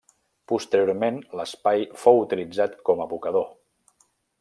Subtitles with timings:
[0.51, 3.51] Posteriorment l'espai fou utilitzat com abocador.